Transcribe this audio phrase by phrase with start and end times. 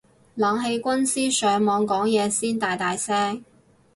[0.33, 3.43] 冷氣軍師上網講嘢先大大聲